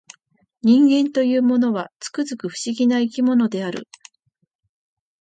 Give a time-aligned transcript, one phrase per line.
[0.63, 3.87] 人間というものは、つくづく不思議な生き物である